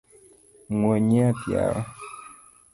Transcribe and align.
Muony 0.77 1.11
yath 1.19 1.43
yawa. 1.51 1.81